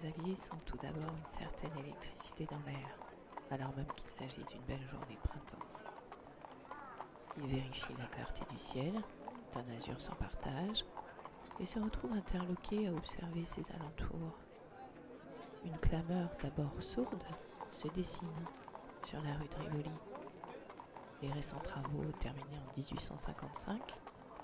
[0.00, 2.88] Xavier sent tout d'abord une certaine électricité dans l'air,
[3.50, 5.66] alors même qu'il s'agit d'une belle journée printemps.
[7.36, 8.94] Il vérifie la clarté du ciel,
[9.52, 10.86] d'un azur sans partage,
[11.58, 14.38] et se retrouve interloqué à observer ses alentours.
[15.66, 17.22] Une clameur d'abord sourde
[17.70, 18.28] se dessine
[19.02, 19.90] sur la rue de Rivoli.
[21.20, 23.78] Les récents travaux terminés en 1855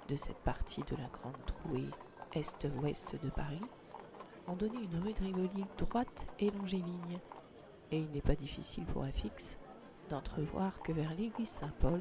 [0.09, 1.89] de cette partie de la grande trouée
[2.35, 3.63] est-ouest de Paris
[4.49, 7.19] ont donné une rue de Rivoli droite et longiligne,
[7.91, 9.59] et il n'est pas difficile pour FX
[10.09, 12.01] d'entrevoir que vers l'église Saint-Paul,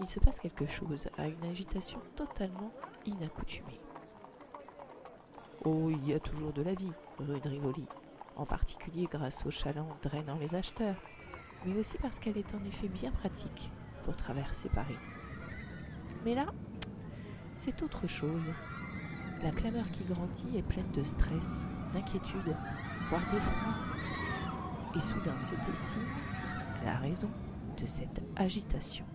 [0.00, 2.72] il se passe quelque chose à une agitation totalement
[3.06, 3.80] inaccoutumée.
[5.64, 7.84] Oh, il y a toujours de la vie, rue de Rivoli,
[8.36, 10.96] en particulier grâce aux chalands drainant les acheteurs,
[11.64, 13.70] mais aussi parce qu'elle est en effet bien pratique
[14.04, 14.98] pour traverser Paris.
[16.24, 16.46] Mais là,
[17.54, 18.50] c'est autre chose.
[19.42, 21.62] La clameur qui grandit est pleine de stress,
[21.94, 22.54] d'inquiétude,
[23.08, 23.74] voire d'effroi.
[24.94, 26.06] Et soudain se dessine
[26.84, 27.30] la raison
[27.78, 29.06] de cette agitation.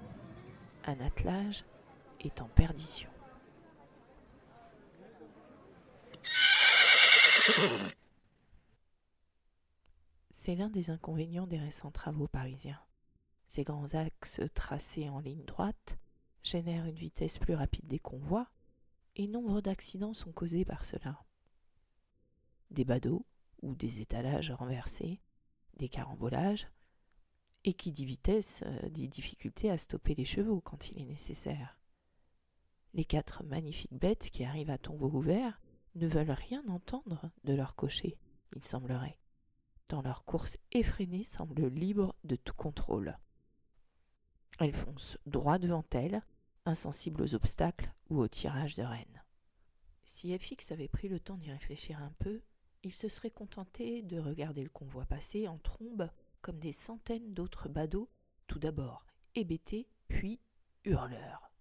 [0.85, 1.63] Un attelage
[2.21, 3.09] est en perdition.
[10.31, 12.79] C'est l'un des inconvénients des récents travaux parisiens.
[13.45, 15.97] Ces grands axes tracés en ligne droite
[16.41, 18.47] génèrent une vitesse plus rapide des convois
[19.15, 21.23] et nombre d'accidents sont causés par cela.
[22.71, 23.25] Des badauds
[23.61, 25.21] ou des étalages renversés,
[25.77, 26.67] des carambolages,
[27.63, 31.79] et qui dit vitesse euh, dit difficulté à stopper les chevaux quand il est nécessaire.
[32.93, 35.59] Les quatre magnifiques bêtes qui arrivent à tombeau ouvert
[35.95, 38.17] ne veulent rien entendre de leur cocher,
[38.55, 39.17] il semblerait,
[39.87, 43.17] tant leur course effrénée semble libre de tout contrôle.
[44.59, 46.21] Elles foncent droit devant elles,
[46.65, 49.23] insensibles aux obstacles ou aux tirages de rênes.
[50.05, 52.41] Si FX avait pris le temps d'y réfléchir un peu,
[52.83, 56.09] il se serait contenté de regarder le convoi passer en trombe
[56.41, 58.09] comme des centaines d'autres badauds,
[58.45, 60.39] tout d'abord hébétés, puis
[60.85, 61.51] hurleurs.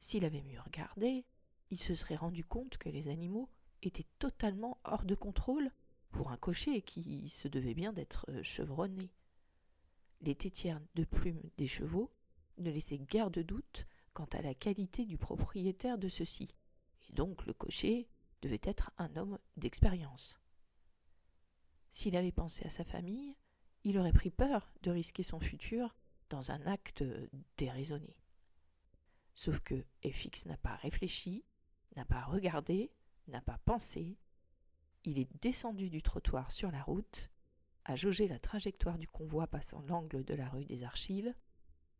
[0.00, 1.26] S'il avait mieux regardé,
[1.70, 3.48] il se serait rendu compte que les animaux
[3.82, 5.70] étaient totalement hors de contrôle
[6.10, 9.10] pour un cocher qui se devait bien d'être chevronné.
[10.20, 12.10] Les tétières de plumes des chevaux
[12.58, 16.54] ne laissaient guère de doute quant à la qualité du propriétaire de ceux-ci,
[17.08, 18.08] et donc le cocher
[18.42, 20.38] devait être un homme d'expérience.
[21.90, 23.36] S'il avait pensé à sa famille,
[23.84, 25.94] il aurait pris peur de risquer son futur
[26.30, 27.04] dans un acte
[27.56, 28.16] déraisonné.
[29.34, 31.44] Sauf que FX n'a pas réfléchi,
[31.96, 32.92] n'a pas regardé,
[33.28, 34.18] n'a pas pensé.
[35.04, 37.30] Il est descendu du trottoir sur la route,
[37.84, 41.34] a jaugé la trajectoire du convoi passant l'angle de la rue des Archives,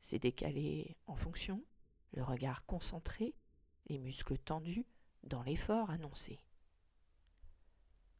[0.00, 1.64] s'est décalé en fonction,
[2.12, 3.34] le regard concentré,
[3.86, 4.86] les muscles tendus,
[5.22, 6.40] dans l'effort annoncé.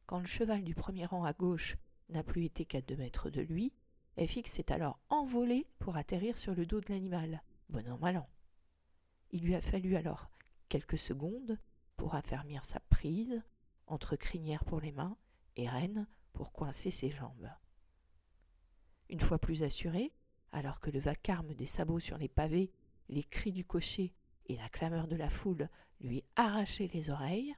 [0.05, 1.77] Quand le cheval du premier rang à gauche
[2.09, 3.73] n'a plus été qu'à deux mètres de lui,
[4.17, 8.27] FX s'est alors envolé pour atterrir sur le dos de l'animal, bon an mal.
[9.31, 10.29] Il lui a fallu alors
[10.69, 11.57] quelques secondes
[11.97, 13.41] pour affermir sa prise,
[13.87, 15.17] entre crinière pour les mains
[15.55, 17.49] et rêne pour coincer ses jambes.
[19.09, 20.13] Une fois plus assuré,
[20.51, 22.71] alors que le vacarme des sabots sur les pavés,
[23.09, 24.13] les cris du cocher
[24.47, 25.69] et la clameur de la foule
[26.01, 27.55] lui arrachaient les oreilles,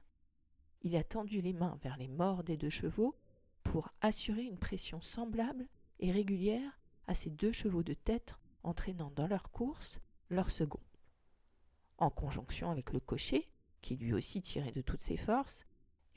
[0.82, 3.16] il a tendu les mains vers les morts des deux chevaux
[3.62, 5.66] pour assurer une pression semblable
[5.98, 10.80] et régulière à ces deux chevaux de tête entraînant dans leur course leur second.
[11.98, 13.48] En conjonction avec le cocher,
[13.80, 15.64] qui lui aussi tirait de toutes ses forces,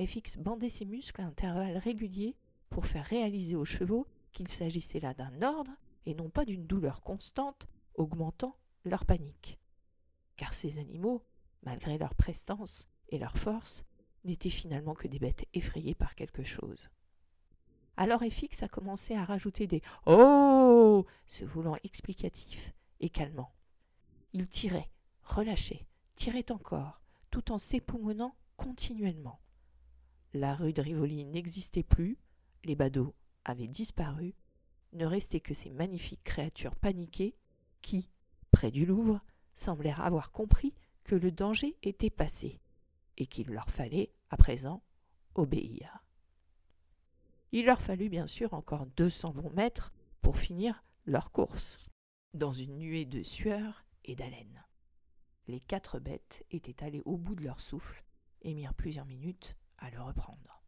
[0.03, 2.35] FX bandait ses muscles à intervalles réguliers
[2.69, 5.71] pour faire réaliser aux chevaux qu'il s'agissait là d'un ordre
[6.05, 9.59] et non pas d'une douleur constante augmentant leur panique.
[10.35, 11.25] Car ces animaux,
[11.63, 13.83] malgré leur prestance et leur force,
[14.23, 16.89] n'étaient finalement que des bêtes effrayées par quelque chose.
[17.97, 23.53] Alors FX a commencé à rajouter des Oh se voulant explicatif et calmant.
[24.31, 24.89] Il tirait,
[25.23, 25.85] relâchait,
[26.15, 29.39] tirait encore, tout en s'époumonnant continuellement.
[30.33, 32.17] La rue de Rivoli n'existait plus,
[32.63, 33.15] les badauds
[33.45, 34.35] avaient disparu,
[34.93, 37.35] ne restaient que ces magnifiques créatures paniquées
[37.81, 38.09] qui,
[38.51, 39.21] près du Louvre,
[39.55, 40.73] semblèrent avoir compris
[41.03, 42.59] que le danger était passé
[43.17, 44.83] et qu'il leur fallait, à présent,
[45.35, 46.03] obéir.
[47.51, 49.91] Il leur fallut bien sûr encore deux cents bons mètres
[50.21, 51.77] pour finir leur course,
[52.33, 54.63] dans une nuée de sueur et d'haleine.
[55.47, 58.03] Les quatre bêtes étaient allées au bout de leur souffle
[58.43, 60.63] et mirent plusieurs minutes à le reprendre.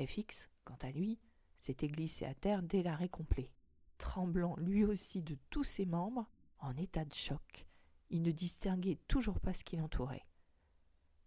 [0.00, 1.20] FX, quant à lui,
[1.58, 3.52] s'était glissé à terre dès l'arrêt complet,
[3.98, 6.28] tremblant lui aussi de tous ses membres,
[6.58, 7.66] en état de choc.
[8.10, 10.26] Il ne distinguait toujours pas ce qui l'entourait.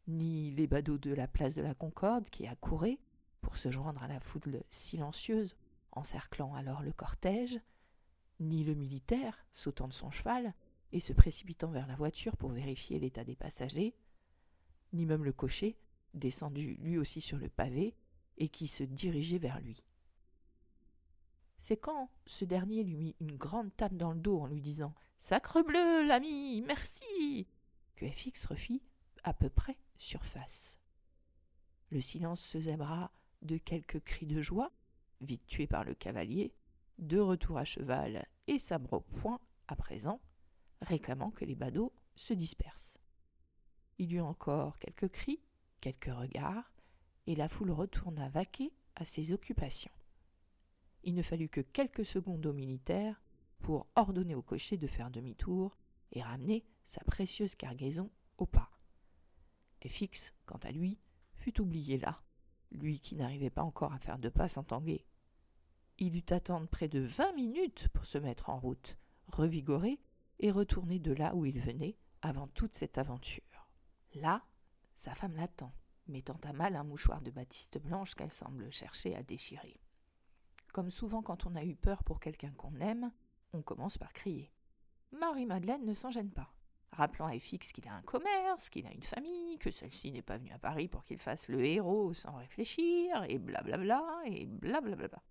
[0.08, 3.00] Ni les badauds de la place de la Concorde qui accouraient,
[3.42, 5.56] pour se joindre à la foule silencieuse,
[5.92, 7.60] encerclant alors le cortège,
[8.40, 10.54] ni le militaire, sautant de son cheval
[10.92, 13.96] et se précipitant vers la voiture pour vérifier l'état des passagers,
[14.94, 15.78] ni même le cocher,
[16.14, 17.96] descendu lui aussi sur le pavé,
[18.38, 19.84] et qui se dirigeait vers lui.
[21.58, 24.94] C'est quand ce dernier lui mit une grande tape dans le dos en lui disant
[25.18, 27.48] Sacre bleu, l'ami, merci
[27.96, 28.84] que FX refit
[29.24, 30.78] à peu près surface.
[31.90, 33.12] Le silence se zèbra
[33.42, 34.72] de quelques cris de joie,
[35.22, 36.54] vite tués par le cavalier,
[37.00, 40.22] de retour à cheval et sabre au poing à présent,
[40.82, 42.94] réclamant que les badauds se dispersent.
[43.98, 45.42] Il y eut encore quelques cris,
[45.82, 46.72] quelques regards,
[47.26, 49.92] et la foule retourna vaquer à ses occupations.
[51.08, 53.22] Il ne fallut que quelques secondes au militaire
[53.60, 55.78] pour ordonner au cocher de faire demi-tour
[56.12, 58.70] et ramener sa précieuse cargaison au pas.
[59.84, 61.00] Et Fix, quant à lui,
[61.34, 62.22] fut oublié là,
[62.72, 65.06] lui qui n'arrivait pas encore à faire deux pas sans tanguer.
[65.98, 70.02] Il dut attendre près de vingt minutes pour se mettre en route, revigoré,
[70.40, 73.70] et retourner de là où il venait avant toute cette aventure.
[74.16, 74.44] Là,
[74.98, 75.72] sa femme l'attend,
[76.08, 79.80] mettant à mal un mouchoir de batiste blanche qu'elle semble chercher à déchirer.
[80.78, 83.12] Comme souvent quand on a eu peur pour quelqu'un qu'on aime,
[83.52, 84.52] on commence par crier.
[85.12, 86.54] Marie-Madeleine ne s'en gêne pas,
[86.92, 90.38] rappelant à FX qu'il a un commerce, qu'il a une famille, que celle-ci n'est pas
[90.38, 95.24] venue à Paris pour qu'il fasse le héros sans réfléchir, et blablabla, et blablabla.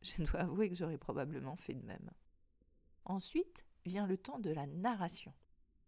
[0.00, 2.12] Je dois avouer que j'aurais probablement fait de même.
[3.06, 5.34] Ensuite vient le temps de la narration.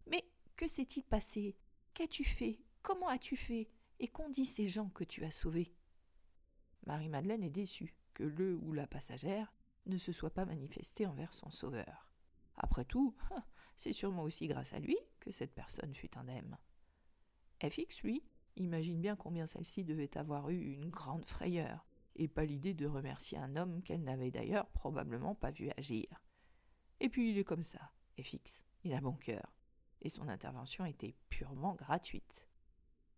[0.05, 0.25] Mais
[0.57, 1.55] que s'est-il passé?
[1.93, 2.59] Qu'as-tu fait?
[2.81, 3.69] Comment as-tu fait?
[4.01, 5.73] Et qu'ont dit ces gens que tu as sauvés?
[6.85, 9.53] Marie-Madeleine est déçue que le ou la passagère
[9.85, 12.09] ne se soit pas manifesté envers son sauveur.
[12.55, 13.15] Après tout,
[13.75, 16.57] c'est sûrement aussi grâce à lui que cette personne fut indemne.
[17.61, 18.23] FX, lui,
[18.55, 23.37] imagine bien combien celle-ci devait avoir eu une grande frayeur, et pas l'idée de remercier
[23.37, 26.07] un homme qu'elle n'avait d'ailleurs probablement pas vu agir.
[26.99, 29.55] Et puis il est comme ça, FX, il a bon cœur,
[30.01, 32.47] et son intervention était purement gratuite.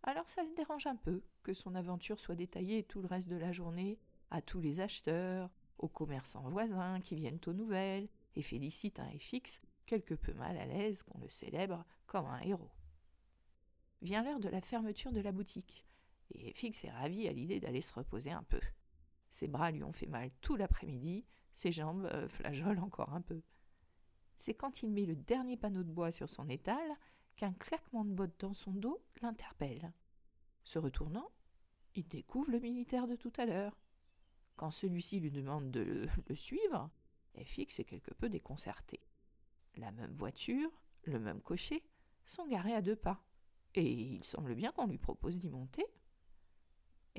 [0.04, 3.36] Alors ça le dérange un peu que son aventure soit détaillée tout le reste de
[3.36, 4.00] la journée
[4.36, 9.62] à tous les acheteurs, aux commerçants voisins qui viennent aux nouvelles et félicitent un FX
[9.86, 12.72] quelque peu mal à l'aise qu'on le célèbre comme un héros.
[14.02, 15.86] Vient l'heure de la fermeture de la boutique,
[16.32, 18.60] et FX est ravi à l'idée d'aller se reposer un peu.
[19.30, 23.42] Ses bras lui ont fait mal tout l'après-midi, ses jambes euh, flageolent encore un peu.
[24.36, 26.86] C'est quand il met le dernier panneau de bois sur son étal
[27.38, 29.94] qu'un claquement de bottes dans son dos l'interpelle.
[30.64, 31.32] Se retournant,
[31.96, 33.78] il découvre le militaire de tout à l'heure.
[34.56, 36.90] Quand celui-ci lui demande de le, suivre,
[37.38, 39.00] FX est quelque peu déconcerté.
[39.76, 40.72] La même voiture,
[41.04, 41.84] le même cocher,
[42.26, 43.24] sont garés à deux pas,
[43.76, 45.86] et il semble bien qu'on lui propose d'y monter.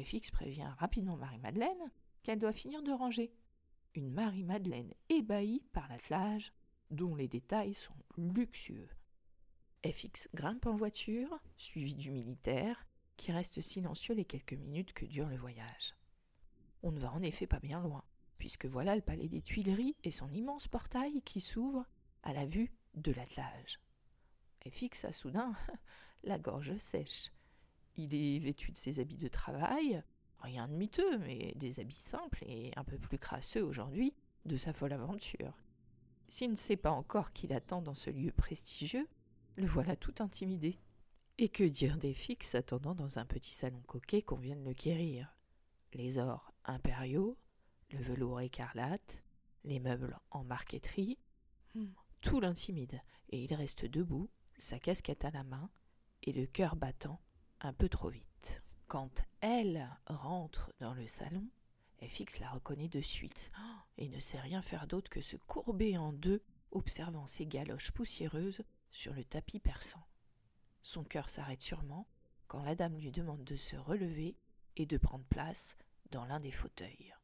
[0.02, 1.90] FX prévient rapidement Marie-Madeleine
[2.22, 3.32] qu'elle doit finir de ranger.
[3.94, 6.52] Une Marie-Madeleine ébahie par l'attelage,
[6.90, 8.88] dont les détails sont luxueux.
[9.84, 12.86] FX grimpe en voiture, suivi du militaire,
[13.16, 15.94] qui reste silencieux les quelques minutes que dure le voyage.
[16.82, 18.04] On ne va en effet pas bien loin,
[18.38, 21.84] puisque voilà le palais des Tuileries et son immense portail qui s'ouvre
[22.22, 23.80] à la vue de l'attelage.
[24.68, 25.54] FX a soudain
[26.24, 27.30] la gorge sèche.
[27.96, 30.02] Il est vêtu de ses habits de travail,
[30.40, 34.12] rien de miteux, mais des habits simples et un peu plus crasseux aujourd'hui
[34.44, 35.56] de sa folle aventure.
[36.28, 39.08] S'il ne sait pas encore qui l'attend dans ce lieu prestigieux,
[39.56, 40.78] le voilà tout intimidé.
[41.38, 42.16] Et que dire des
[42.54, 45.36] attendant dans un petit salon coquet qu'on vienne le quérir
[45.92, 47.38] Les ors impériaux,
[47.90, 49.22] le velours écarlate,
[49.64, 51.18] les meubles en marqueterie,
[51.74, 51.86] hmm,
[52.20, 55.70] tout l'intimide, et il reste debout, sa casquette à la main,
[56.22, 57.20] et le cœur battant
[57.60, 58.62] un peu trop vite.
[58.88, 61.48] Quand elle rentre dans le salon,
[62.02, 63.50] FX la reconnaît de suite,
[63.96, 68.62] et ne sait rien faire d'autre que se courber en deux, observant ses galoches poussiéreuses
[68.90, 70.06] sur le tapis perçant.
[70.82, 72.06] Son cœur s'arrête sûrement
[72.46, 74.36] quand la dame lui demande de se relever
[74.76, 75.76] et de prendre place
[76.10, 77.14] dans l'un des fauteuils.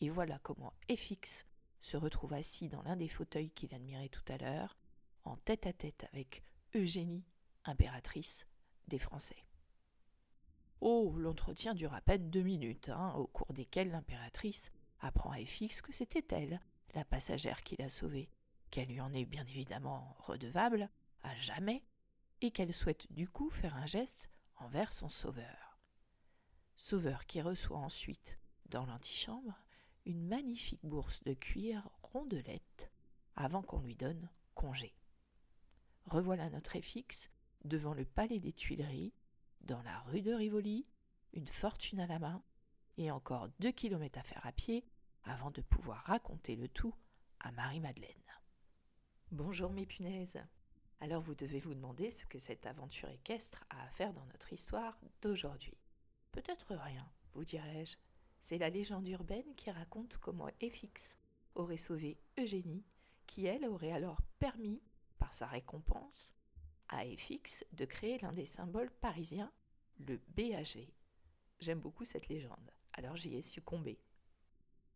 [0.00, 1.46] Et voilà comment FX
[1.80, 4.76] se retrouve assis dans l'un des fauteuils qu'il admirait tout à l'heure,
[5.24, 6.42] en tête à tête avec
[6.74, 7.24] Eugénie,
[7.64, 8.46] impératrice
[8.88, 9.44] des Français.
[10.80, 14.70] Oh, l'entretien dure à peine deux minutes, hein, au cours desquelles l'impératrice
[15.00, 16.60] apprend à FX que c'était elle,
[16.94, 18.30] la passagère qui l'a sauvée,
[18.70, 20.88] qu'elle lui en est bien évidemment redevable,
[21.22, 21.82] à jamais,
[22.40, 25.69] et qu'elle souhaite du coup faire un geste envers son sauveur.
[26.82, 28.38] Sauveur qui reçoit ensuite,
[28.70, 29.52] dans l'antichambre,
[30.06, 32.90] une magnifique bourse de cuir rondelette
[33.36, 34.94] avant qu'on lui donne congé.
[36.06, 37.30] Revoilà notre effixe
[37.66, 39.12] devant le palais des Tuileries,
[39.60, 40.86] dans la rue de Rivoli,
[41.34, 42.42] une fortune à la main
[42.96, 44.82] et encore deux kilomètres à faire à pied
[45.24, 46.94] avant de pouvoir raconter le tout
[47.40, 48.08] à Marie-Madeleine.
[49.32, 50.42] Bonjour mes punaises.
[51.00, 54.54] Alors vous devez vous demander ce que cette aventure équestre a à faire dans notre
[54.54, 55.76] histoire d'aujourd'hui.
[56.32, 57.96] Peut-être rien, vous dirais-je.
[58.40, 61.18] C'est la légende urbaine qui raconte comment FX
[61.54, 62.84] aurait sauvé Eugénie,
[63.26, 64.80] qui elle aurait alors permis,
[65.18, 66.34] par sa récompense,
[66.88, 69.52] à FX de créer l'un des symboles parisiens,
[69.98, 70.88] le BAG.
[71.60, 74.00] J'aime beaucoup cette légende, alors j'y ai succombé.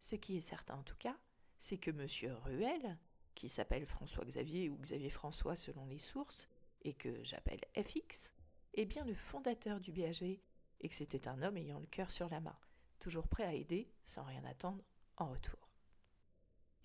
[0.01, 1.17] Ce qui est certain en tout cas,
[1.59, 2.37] c'est que M.
[2.45, 2.99] Ruel,
[3.35, 6.49] qui s'appelle François Xavier ou Xavier François selon les sources,
[6.83, 8.33] et que j'appelle FX,
[8.75, 10.41] est bien le fondateur du BAG,
[10.81, 12.57] et que c'était un homme ayant le cœur sur la main,
[13.01, 14.85] toujours prêt à aider sans rien attendre
[15.17, 15.71] en retour.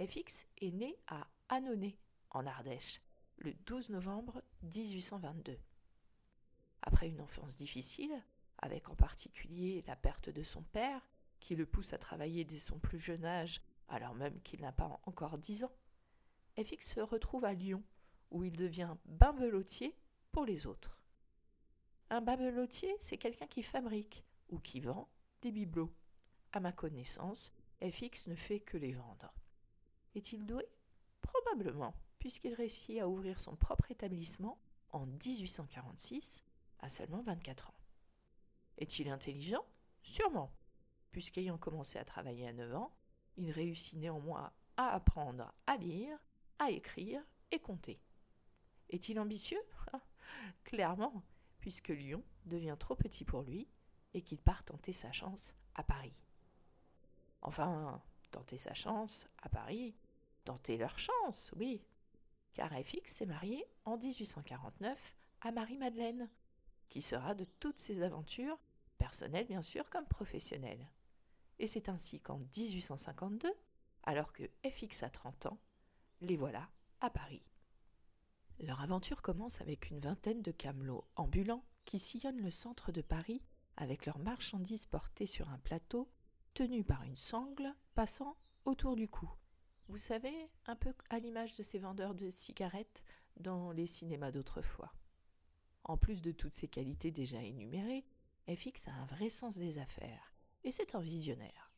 [0.02, 1.98] FX est né à Annonay,
[2.32, 3.02] en Ardèche,
[3.38, 5.58] le 12 novembre 1822.
[6.82, 8.24] Après une enfance difficile,
[8.60, 11.02] avec en particulier la perte de son père,
[11.40, 15.00] qui le pousse à travailler dès son plus jeune âge, alors même qu'il n'a pas
[15.06, 15.76] encore dix ans,
[16.58, 17.84] FX se retrouve à Lyon,
[18.32, 19.98] où il devient bimbelotier
[20.32, 20.98] pour les autres.
[22.12, 25.08] Un bimbelotier, c'est quelqu'un qui fabrique ou qui vend
[25.42, 25.94] des bibelots.
[26.52, 29.32] À ma connaissance, FX ne fait que les vendre.
[30.16, 30.66] Est-il doué?
[31.22, 34.60] Probablement, puisqu'il réussit à ouvrir son propre établissement
[34.92, 36.44] en 1846
[36.80, 37.80] à seulement 24 ans.
[38.80, 39.64] Est-il intelligent?
[40.02, 40.52] Sûrement,
[41.12, 42.96] puisqu'ayant commencé à travailler à 9 ans,
[43.38, 46.18] il réussit néanmoins à apprendre à lire,
[46.58, 48.02] à écrire et compter.
[48.90, 49.62] Est-il ambitieux?
[50.64, 51.24] Clairement,
[51.60, 53.68] puisque Lyon devient trop petit pour lui
[54.14, 56.26] et qu'il part tenter sa chance à Paris.
[57.42, 58.02] Enfin,
[58.32, 59.96] tenter sa chance à Paris,
[60.44, 61.82] tenter leur chance, oui,
[62.54, 66.30] car FX s'est marié en 1849 à Marie-Madeleine,
[66.90, 68.60] qui sera de toutes ses aventures,
[68.98, 70.90] personnelles bien sûr comme professionnelles.
[71.60, 73.52] Et c'est ainsi qu'en 1852,
[74.04, 75.60] alors que FX a 30 ans,
[76.22, 77.44] les voilà à Paris.
[78.60, 83.42] Leur aventure commence avec une vingtaine de camelots ambulants qui sillonnent le centre de Paris
[83.78, 86.10] avec leurs marchandises portées sur un plateau
[86.54, 89.30] tenu par une sangle passant autour du cou.
[89.88, 93.04] Vous savez, un peu à l'image de ces vendeurs de cigarettes
[93.38, 94.94] dans les cinémas d'autrefois.
[95.86, 98.06] En plus de toutes ces qualités déjà énumérées,
[98.54, 101.72] FX a un vrai sens des affaires, et c'est un visionnaire.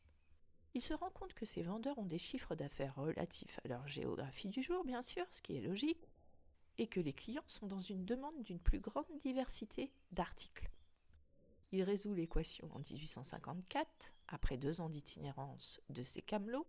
[0.74, 4.50] Il se rend compte que ces vendeurs ont des chiffres d'affaires relatifs à leur géographie
[4.50, 6.11] du jour, bien sûr, ce qui est logique,
[6.82, 10.68] et que les clients sont dans une demande d'une plus grande diversité d'articles.
[11.72, 13.88] Il résout l'équation en 1854,
[14.28, 16.66] après deux ans d'itinérance de ses camelots,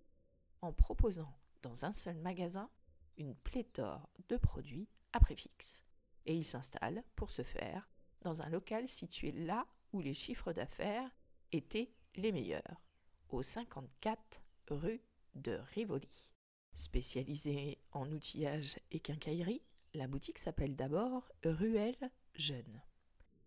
[0.61, 2.69] en proposant dans un seul magasin
[3.17, 5.83] une pléthore de produits à prix fixe.
[6.27, 7.89] Et il s'installe, pour ce faire,
[8.21, 11.11] dans un local situé là où les chiffres d'affaires
[11.53, 12.83] étaient les meilleurs,
[13.31, 15.01] au 54 rue
[15.37, 16.31] de Rivoli.
[16.75, 19.63] Spécialisée en outillage et quincaillerie,
[19.95, 22.83] la boutique s'appelle d'abord Ruelle Jeune.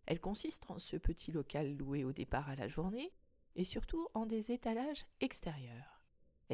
[0.06, 3.12] Elle consiste en ce petit local loué au départ à la journée
[3.56, 6.04] et surtout en des étalages extérieurs.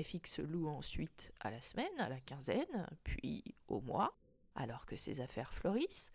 [0.01, 4.15] FX loue ensuite à la semaine, à la quinzaine, puis au mois,
[4.55, 6.11] alors que ses affaires fleurissent,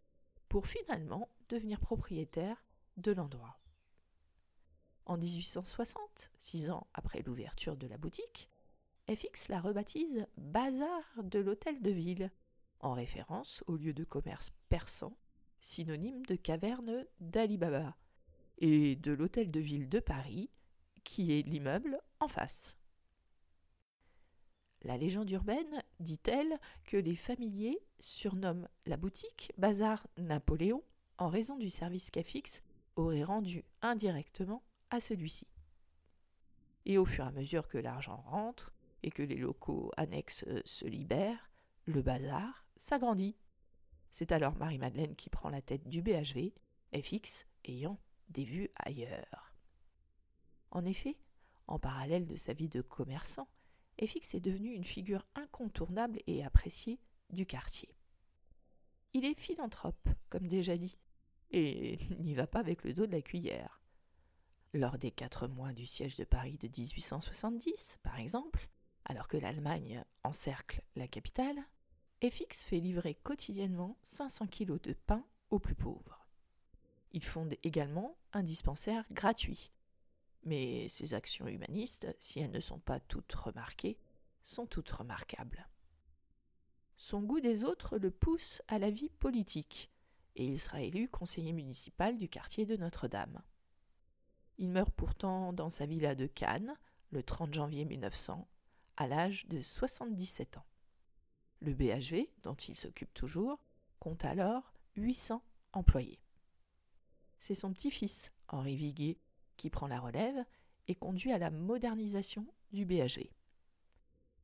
[0.49, 2.65] pour finalement devenir propriétaire
[2.97, 3.59] de l'endroit.
[5.05, 8.49] En 1860, six ans après l'ouverture de la boutique,
[9.09, 12.33] FX la rebaptise Bazar de l'Hôtel de Ville,
[12.81, 15.17] en référence au lieu de commerce persan,
[15.61, 17.97] synonyme de caverne d'Ali Baba,
[18.59, 20.51] et de l'Hôtel de Ville de Paris,
[21.05, 22.77] qui est l'immeuble en face.
[24.83, 30.83] La légende urbaine dit-elle que les familiers surnomment la boutique Bazar Napoléon
[31.19, 32.63] en raison du service qu'Afix
[32.97, 35.47] aurait rendu indirectement à celui-ci.
[36.85, 40.85] Et au fur et à mesure que l'argent rentre et que les locaux annexes se
[40.85, 41.51] libèrent,
[41.87, 43.37] le bazar s'agrandit.
[44.11, 46.53] C'est alors Marie-Madeleine qui prend la tête du BHV,
[46.95, 49.55] FX ayant des vues ailleurs.
[50.71, 51.17] En effet,
[51.67, 53.49] en parallèle de sa vie de commerçant,
[54.01, 57.95] FX est devenu une figure incontournable et appréciée du quartier.
[59.15, 60.97] Il est philanthrope, comme déjà dit,
[61.51, 63.81] et n'y va pas avec le dos de la cuillère.
[64.75, 68.69] Lors des quatre mois du siège de Paris de 1870, par exemple,
[69.07, 71.57] alors que l'Allemagne encercle la capitale,
[72.23, 76.27] FX fait livrer quotidiennement 500 kilos de pain aux plus pauvres.
[77.13, 79.71] Il fonde également un dispensaire gratuit
[80.47, 83.99] mais ses actions humanistes, si elles ne sont pas toutes remarquées,
[84.45, 85.69] sont toutes remarquables.
[86.97, 89.91] Son goût des autres le pousse à la vie politique,
[90.37, 93.43] et il sera élu conseiller municipal du quartier de Notre-Dame.
[94.59, 96.75] Il meurt pourtant dans sa villa de Cannes
[97.11, 98.47] le 30 janvier 1900,
[98.97, 100.65] à l'âge de 77 ans.
[101.61, 103.59] Le BHV, dont il s'occupe toujours,
[103.99, 106.21] compte alors 800 employés.
[107.41, 109.19] C'est son petit-fils, Henri Viguier,
[109.57, 110.45] qui prend la relève
[110.89, 113.31] et conduit à la modernisation du BHV.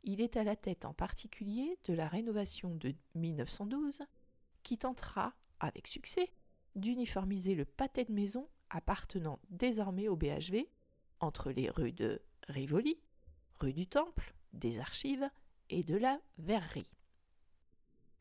[0.05, 4.03] Il est à la tête en particulier de la rénovation de 1912
[4.63, 6.33] qui tentera, avec succès,
[6.75, 10.67] d'uniformiser le pâté de maison appartenant désormais au BHV
[11.21, 12.99] entre les rues de Rivoli,
[13.61, 15.31] rue du Temple, des Archives
[15.71, 16.91] et de la Verrerie.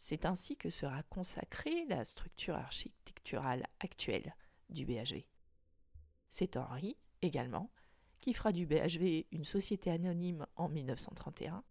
[0.03, 4.35] C'est ainsi que sera consacrée la structure architecturale actuelle
[4.67, 5.27] du BHV.
[6.27, 7.69] C'est Henri, également,
[8.19, 11.63] qui fera du BHV une société anonyme en 1931,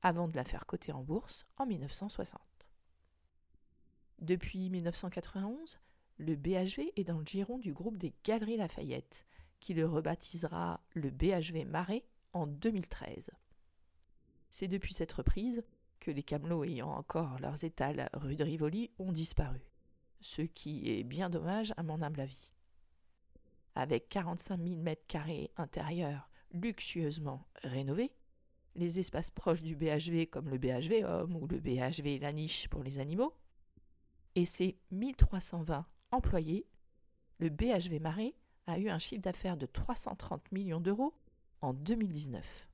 [0.00, 2.40] avant de la faire coter en bourse en 1960.
[4.20, 5.80] Depuis 1991,
[6.16, 9.26] le BHV est dans le giron du groupe des Galeries Lafayette,
[9.60, 13.30] qui le rebaptisera le BHV Marais en 2013.
[14.50, 15.62] C'est depuis cette reprise
[16.00, 19.60] que les camelots ayant encore leurs étals rue de Rivoli ont disparu,
[20.20, 22.54] ce qui est bien dommage à mon humble avis.
[23.74, 28.12] Avec 45 000 mètres carrés intérieurs luxueusement rénovés,
[28.74, 32.82] les espaces proches du BHV comme le BHV Homme ou le BHV La Niche pour
[32.82, 33.34] les animaux,
[34.34, 36.66] et ses 1320 employés,
[37.38, 38.34] le BHV Marais
[38.66, 41.14] a eu un chiffre d'affaires de 330 millions d'euros
[41.60, 42.68] en 2019.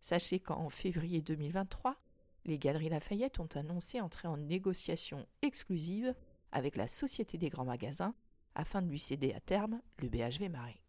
[0.00, 1.96] Sachez qu'en février 2023,
[2.44, 6.14] les Galeries Lafayette ont annoncé entrer en négociation exclusive
[6.52, 8.14] avec la Société des grands magasins
[8.54, 10.80] afin de lui céder à terme le BHV Marais.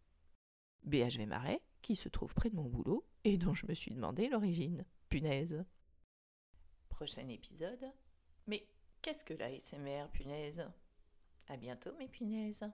[0.84, 4.28] BHV Marais, qui se trouve près de mon boulot et dont je me suis demandé
[4.28, 4.84] l'origine.
[5.08, 5.64] Punaise.
[6.88, 7.92] Prochain épisode.
[8.46, 8.66] Mais
[9.02, 10.66] qu'est-ce que la SMR, punaise?
[11.48, 12.64] À bientôt, mes punaises.